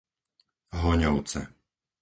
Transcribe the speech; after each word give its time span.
Hoňovce 0.81 1.41